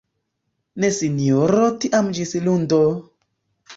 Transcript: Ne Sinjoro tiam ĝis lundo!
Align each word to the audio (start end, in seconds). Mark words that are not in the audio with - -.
Ne 0.83 0.89
Sinjoro 0.95 1.67
tiam 1.85 2.11
ĝis 2.21 2.33
lundo! 2.49 2.81